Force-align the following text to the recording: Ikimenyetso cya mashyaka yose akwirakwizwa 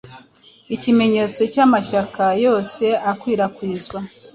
Ikimenyetso 0.75 1.41
cya 1.53 1.65
mashyaka 1.73 2.23
yose 2.45 2.83
akwirakwizwa 3.11 3.99